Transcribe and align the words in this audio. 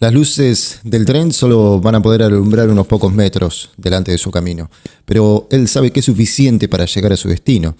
Las 0.00 0.14
luces 0.14 0.78
del 0.84 1.04
tren 1.04 1.32
solo 1.32 1.80
van 1.80 1.96
a 1.96 2.02
poder 2.02 2.22
alumbrar 2.22 2.68
unos 2.70 2.86
pocos 2.86 3.12
metros 3.12 3.70
delante 3.76 4.12
de 4.12 4.18
su 4.18 4.30
camino, 4.30 4.70
pero 5.04 5.48
él 5.50 5.66
sabe 5.66 5.90
que 5.90 5.98
es 5.98 6.06
suficiente 6.06 6.68
para 6.68 6.84
llegar 6.84 7.12
a 7.12 7.16
su 7.16 7.28
destino. 7.28 7.74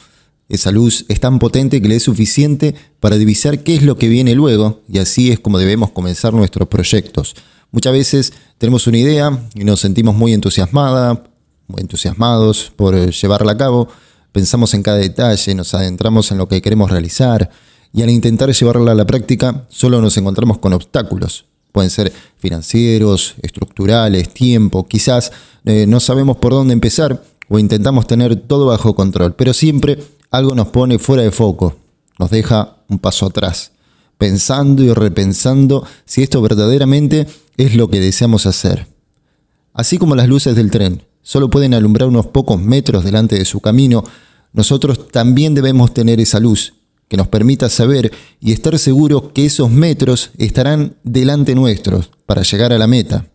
Esa 0.48 0.72
luz 0.72 1.04
es 1.06 1.20
tan 1.20 1.38
potente 1.38 1.80
que 1.80 1.86
le 1.86 1.94
es 1.94 2.02
suficiente 2.02 2.74
para 2.98 3.18
divisar 3.18 3.62
qué 3.62 3.76
es 3.76 3.84
lo 3.84 3.96
que 3.96 4.08
viene 4.08 4.34
luego, 4.34 4.80
y 4.88 4.98
así 4.98 5.30
es 5.30 5.38
como 5.38 5.60
debemos 5.60 5.92
comenzar 5.92 6.34
nuestros 6.34 6.66
proyectos. 6.66 7.36
Muchas 7.70 7.92
veces 7.92 8.32
tenemos 8.58 8.88
una 8.88 8.98
idea 8.98 9.48
y 9.54 9.62
nos 9.62 9.78
sentimos 9.78 10.16
muy 10.16 10.32
entusiasmada, 10.32 11.22
muy 11.68 11.82
entusiasmados 11.82 12.72
por 12.74 12.96
llevarla 12.96 13.52
a 13.52 13.56
cabo, 13.56 13.90
pensamos 14.32 14.74
en 14.74 14.82
cada 14.82 14.98
detalle, 14.98 15.54
nos 15.54 15.72
adentramos 15.72 16.32
en 16.32 16.38
lo 16.38 16.48
que 16.48 16.60
queremos 16.62 16.90
realizar, 16.90 17.48
y 17.92 18.02
al 18.02 18.10
intentar 18.10 18.50
llevarla 18.50 18.90
a 18.90 18.96
la 18.96 19.06
práctica 19.06 19.66
solo 19.68 20.02
nos 20.02 20.16
encontramos 20.16 20.58
con 20.58 20.72
obstáculos, 20.72 21.44
pueden 21.72 21.90
ser 21.90 22.12
financieros, 22.38 23.34
estructurales, 23.42 24.32
tiempo, 24.32 24.86
quizás 24.86 25.32
eh, 25.64 25.86
no 25.86 26.00
sabemos 26.00 26.36
por 26.36 26.52
dónde 26.52 26.72
empezar 26.72 27.22
o 27.48 27.58
intentamos 27.58 28.06
tener 28.06 28.36
todo 28.36 28.66
bajo 28.66 28.94
control, 28.94 29.34
pero 29.34 29.52
siempre 29.52 29.98
algo 30.30 30.54
nos 30.54 30.68
pone 30.68 30.98
fuera 30.98 31.22
de 31.22 31.30
foco, 31.30 31.76
nos 32.18 32.30
deja 32.30 32.76
un 32.88 32.98
paso 32.98 33.26
atrás, 33.26 33.72
pensando 34.18 34.82
y 34.82 34.92
repensando 34.92 35.86
si 36.04 36.22
esto 36.22 36.42
verdaderamente 36.42 37.26
es 37.56 37.74
lo 37.74 37.88
que 37.88 38.00
deseamos 38.00 38.46
hacer. 38.46 38.86
Así 39.72 39.98
como 39.98 40.16
las 40.16 40.28
luces 40.28 40.56
del 40.56 40.70
tren 40.70 41.02
solo 41.22 41.50
pueden 41.50 41.74
alumbrar 41.74 42.08
unos 42.08 42.26
pocos 42.26 42.60
metros 42.60 43.04
delante 43.04 43.36
de 43.36 43.44
su 43.44 43.60
camino, 43.60 44.04
nosotros 44.52 45.08
también 45.08 45.54
debemos 45.54 45.92
tener 45.92 46.20
esa 46.20 46.40
luz 46.40 46.74
que 47.08 47.16
nos 47.16 47.28
permita 47.28 47.68
saber 47.68 48.12
y 48.40 48.52
estar 48.52 48.78
seguros 48.78 49.32
que 49.34 49.46
esos 49.46 49.70
metros 49.70 50.30
estarán 50.38 50.96
delante 51.02 51.54
nuestros 51.54 52.10
para 52.26 52.42
llegar 52.42 52.72
a 52.72 52.78
la 52.78 52.86
meta. 52.86 53.26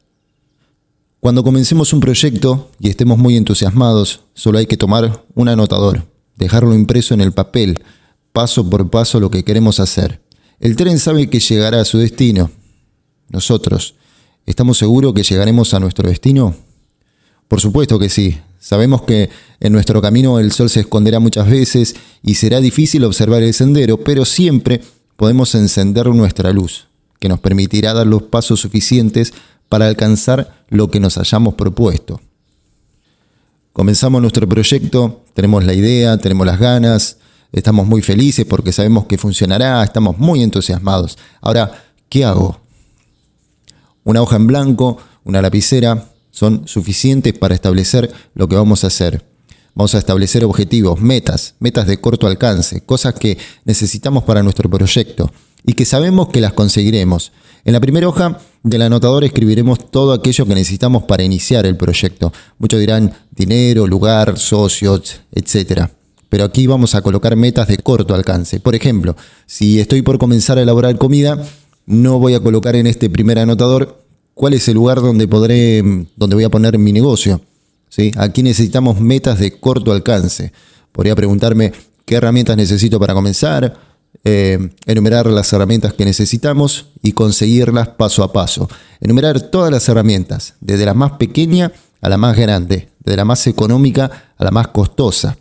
Cuando 1.20 1.44
comencemos 1.44 1.94
un 1.94 2.00
proyecto 2.00 2.70
y 2.80 2.90
estemos 2.90 3.18
muy 3.18 3.38
entusiasmados, 3.38 4.22
solo 4.34 4.60
hay 4.60 4.66
que 4.66 4.78
tomar 4.78 5.26
un 5.36 5.50
anotador, 5.50 6.06
dejarlo 6.36 6.76
impreso 6.76 7.14
en 7.14 7.22
el 7.22 7.32
papel, 7.32 7.82
paso 8.32 8.70
por 8.70 8.90
paso 8.90 9.20
lo 9.20 9.32
que 9.32 9.44
queremos 9.44 9.80
hacer. 9.80 10.22
El 10.60 10.76
tren 10.76 11.00
sabe 11.00 11.30
que 11.30 11.40
llegará 11.40 11.82
a 11.82 11.86
su 11.86 11.98
destino. 11.98 12.52
Nosotros, 13.30 13.96
¿estamos 14.46 14.78
seguros 14.78 15.14
que 15.14 15.24
llegaremos 15.24 15.74
a 15.74 15.80
nuestro 15.80 16.10
destino? 16.10 16.56
Por 17.48 17.62
supuesto 17.62 17.98
que 17.98 18.10
sí, 18.10 18.38
Sabemos 18.64 19.02
que 19.02 19.30
en 19.60 19.74
nuestro 19.74 20.02
camino 20.02 20.40
el 20.40 20.54
sol 20.54 20.70
se 20.70 20.80
esconderá 20.80 21.20
muchas 21.20 21.50
veces 21.50 21.98
y 22.22 22.36
será 22.36 22.62
difícil 22.62 23.04
observar 23.04 23.44
el 23.44 23.54
sendero, 23.54 23.98
pero 23.98 24.24
siempre 24.24 24.80
podemos 25.18 25.54
encender 25.54 26.08
nuestra 26.08 26.54
luz, 26.54 26.88
que 27.20 27.28
nos 27.28 27.42
permitirá 27.42 27.94
dar 27.94 28.08
los 28.08 28.24
pasos 28.24 28.62
suficientes 28.62 29.34
para 29.68 29.88
alcanzar 29.88 30.64
lo 30.70 30.90
que 30.90 31.02
nos 31.02 31.18
hayamos 31.18 31.56
propuesto. 31.56 32.22
Comenzamos 33.74 34.22
nuestro 34.22 34.48
proyecto, 34.48 35.26
tenemos 35.34 35.66
la 35.66 35.74
idea, 35.74 36.18
tenemos 36.18 36.48
las 36.48 36.58
ganas, 36.58 37.18
estamos 37.52 37.86
muy 37.86 38.02
felices 38.02 38.46
porque 38.46 38.72
sabemos 38.72 39.08
que 39.08 39.18
funcionará, 39.18 39.84
estamos 39.84 40.18
muy 40.20 40.42
entusiasmados. 40.42 41.18
Ahora, 41.42 41.84
¿qué 42.08 42.24
hago? 42.24 42.62
Una 44.06 44.22
hoja 44.22 44.38
en 44.38 44.48
blanco, 44.48 45.00
una 45.26 45.42
lapicera, 45.42 46.13
son 46.34 46.68
suficientes 46.68 47.38
para 47.38 47.54
establecer 47.54 48.12
lo 48.34 48.50
que 48.50 48.56
vamos 48.56 48.84
a 48.84 48.88
hacer. 48.88 49.24
Vamos 49.76 49.94
a 49.94 50.00
establecer 50.00 50.44
objetivos, 50.44 51.00
metas, 51.00 51.54
metas 51.60 51.86
de 51.86 52.02
corto 52.02 52.26
alcance, 52.26 52.82
cosas 52.82 53.14
que 53.14 53.38
necesitamos 53.66 54.24
para 54.24 54.42
nuestro 54.42 54.68
proyecto 54.68 55.32
y 55.64 55.74
que 55.74 55.86
sabemos 55.86 56.30
que 56.30 56.42
las 56.42 56.54
conseguiremos. 56.54 57.32
En 57.66 57.74
la 57.74 57.80
primera 57.80 58.10
hoja 58.10 58.40
del 58.64 58.82
anotador 58.82 59.24
escribiremos 59.24 59.92
todo 59.92 60.12
aquello 60.12 60.46
que 60.48 60.56
necesitamos 60.56 61.04
para 61.04 61.24
iniciar 61.24 61.68
el 61.68 61.78
proyecto. 61.78 62.34
Muchos 62.58 62.80
dirán 62.80 63.14
dinero, 63.32 63.86
lugar, 63.86 64.40
socios, 64.40 65.22
etc. 65.34 65.88
Pero 66.30 66.46
aquí 66.46 66.66
vamos 66.66 66.96
a 66.96 67.04
colocar 67.04 67.36
metas 67.36 67.68
de 67.68 67.78
corto 67.78 68.16
alcance. 68.16 68.60
Por 68.60 68.74
ejemplo, 68.74 69.16
si 69.46 69.80
estoy 69.80 70.02
por 70.02 70.18
comenzar 70.18 70.58
a 70.58 70.64
elaborar 70.64 70.98
comida, 70.98 71.44
no 71.86 72.18
voy 72.18 72.34
a 72.34 72.40
colocar 72.40 72.76
en 72.76 72.88
este 72.88 73.10
primer 73.10 73.38
anotador 73.38 74.03
cuál 74.34 74.54
es 74.54 74.68
el 74.68 74.76
lugar 74.76 75.02
donde 75.02 75.28
podré, 75.28 75.82
donde 76.16 76.36
voy 76.36 76.44
a 76.44 76.50
poner 76.50 76.78
mi 76.78 76.92
negocio. 76.92 77.42
¿Sí? 77.90 78.12
Aquí 78.18 78.42
necesitamos 78.42 79.00
metas 79.00 79.40
de 79.40 79.60
corto 79.60 79.92
alcance. 79.92 80.52
Podría 80.92 81.16
preguntarme 81.16 81.74
qué 82.06 82.16
herramientas 82.16 82.58
necesito 82.58 83.00
para 83.00 83.14
comenzar, 83.14 83.78
eh, 84.24 84.70
enumerar 84.86 85.28
las 85.28 85.52
herramientas 85.54 85.94
que 85.94 86.06
necesitamos 86.06 86.88
y 87.02 87.12
conseguirlas 87.12 87.90
paso 87.90 88.24
a 88.24 88.34
paso. 88.34 88.70
Enumerar 89.00 89.40
todas 89.42 89.72
las 89.72 89.88
herramientas, 89.90 90.56
desde 90.60 90.86
la 90.86 90.94
más 90.94 91.14
pequeña 91.14 91.72
a 92.02 92.10
la 92.10 92.18
más 92.18 92.36
grande, 92.36 92.90
desde 93.00 93.18
la 93.18 93.26
más 93.26 93.46
económica 93.48 94.34
a 94.38 94.44
la 94.44 94.52
más 94.52 94.70
costosa, 94.70 95.38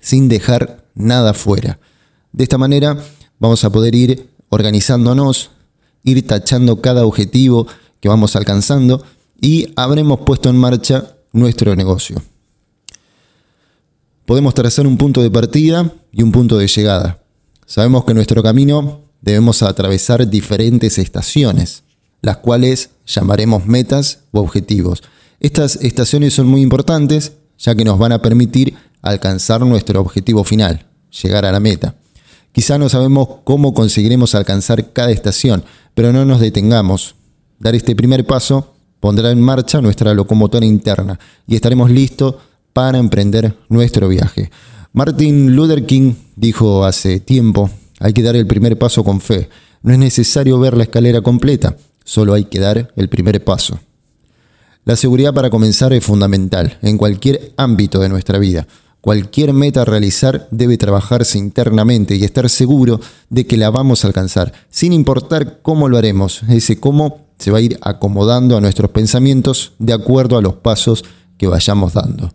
sin 0.00 0.28
dejar 0.28 0.84
nada 0.94 1.34
fuera. 1.34 1.78
De 2.32 2.44
esta 2.44 2.58
manera 2.58 2.96
vamos 3.38 3.64
a 3.64 3.70
poder 3.70 3.94
ir 3.94 4.28
organizándonos, 4.48 5.50
ir 6.04 6.26
tachando 6.26 6.80
cada 6.80 7.06
objetivo, 7.06 7.66
que 8.02 8.08
vamos 8.08 8.34
alcanzando 8.34 9.02
y 9.40 9.72
habremos 9.76 10.20
puesto 10.20 10.50
en 10.50 10.56
marcha 10.56 11.14
nuestro 11.32 11.74
negocio. 11.76 12.20
Podemos 14.26 14.54
trazar 14.54 14.88
un 14.88 14.98
punto 14.98 15.22
de 15.22 15.30
partida 15.30 15.90
y 16.12 16.22
un 16.22 16.32
punto 16.32 16.58
de 16.58 16.66
llegada. 16.66 17.22
Sabemos 17.64 18.04
que 18.04 18.10
en 18.10 18.16
nuestro 18.16 18.42
camino 18.42 19.02
debemos 19.20 19.62
atravesar 19.62 20.28
diferentes 20.28 20.98
estaciones, 20.98 21.84
las 22.22 22.38
cuales 22.38 22.90
llamaremos 23.06 23.66
metas 23.66 24.18
o 24.32 24.40
objetivos. 24.40 25.02
Estas 25.38 25.76
estaciones 25.76 26.34
son 26.34 26.48
muy 26.48 26.60
importantes 26.60 27.32
ya 27.56 27.76
que 27.76 27.84
nos 27.84 27.98
van 27.98 28.10
a 28.10 28.20
permitir 28.20 28.74
alcanzar 29.00 29.60
nuestro 29.60 30.00
objetivo 30.00 30.42
final, 30.42 30.86
llegar 31.22 31.44
a 31.44 31.52
la 31.52 31.60
meta. 31.60 31.94
Quizá 32.50 32.78
no 32.78 32.88
sabemos 32.88 33.28
cómo 33.44 33.74
conseguiremos 33.74 34.34
alcanzar 34.34 34.92
cada 34.92 35.12
estación, 35.12 35.64
pero 35.94 36.12
no 36.12 36.24
nos 36.24 36.40
detengamos, 36.40 37.14
Dar 37.62 37.76
este 37.76 37.94
primer 37.94 38.26
paso 38.26 38.74
pondrá 38.98 39.30
en 39.30 39.40
marcha 39.40 39.80
nuestra 39.80 40.12
locomotora 40.14 40.66
interna 40.66 41.20
y 41.46 41.54
estaremos 41.54 41.92
listos 41.92 42.34
para 42.72 42.98
emprender 42.98 43.56
nuestro 43.68 44.08
viaje. 44.08 44.50
Martin 44.92 45.54
Luther 45.54 45.86
King 45.86 46.14
dijo 46.34 46.84
hace 46.84 47.20
tiempo, 47.20 47.70
hay 48.00 48.12
que 48.14 48.22
dar 48.24 48.34
el 48.34 48.48
primer 48.48 48.76
paso 48.78 49.04
con 49.04 49.20
fe. 49.20 49.48
No 49.82 49.92
es 49.92 50.00
necesario 50.00 50.58
ver 50.58 50.76
la 50.76 50.82
escalera 50.82 51.20
completa, 51.20 51.76
solo 52.02 52.34
hay 52.34 52.46
que 52.46 52.58
dar 52.58 52.92
el 52.96 53.08
primer 53.08 53.44
paso. 53.44 53.78
La 54.84 54.96
seguridad 54.96 55.32
para 55.32 55.48
comenzar 55.48 55.92
es 55.92 56.04
fundamental 56.04 56.78
en 56.82 56.98
cualquier 56.98 57.52
ámbito 57.56 58.00
de 58.00 58.08
nuestra 58.08 58.40
vida. 58.40 58.66
Cualquier 59.00 59.52
meta 59.52 59.82
a 59.82 59.84
realizar 59.84 60.48
debe 60.50 60.78
trabajarse 60.78 61.38
internamente 61.38 62.16
y 62.16 62.24
estar 62.24 62.50
seguro 62.50 63.00
de 63.30 63.46
que 63.46 63.56
la 63.56 63.70
vamos 63.70 64.02
a 64.02 64.08
alcanzar, 64.08 64.52
sin 64.68 64.92
importar 64.92 65.60
cómo 65.62 65.88
lo 65.88 65.96
haremos. 65.96 66.42
Ese 66.48 66.80
cómo 66.80 67.21
se 67.42 67.50
va 67.50 67.58
a 67.58 67.60
ir 67.60 67.76
acomodando 67.82 68.56
a 68.56 68.60
nuestros 68.60 68.92
pensamientos 68.92 69.72
de 69.80 69.92
acuerdo 69.92 70.38
a 70.38 70.40
los 70.40 70.54
pasos 70.54 71.04
que 71.36 71.48
vayamos 71.48 71.92
dando. 71.92 72.30